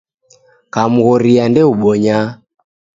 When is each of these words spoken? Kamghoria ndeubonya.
Kamghoria 0.73 1.43
ndeubonya. 1.49 2.17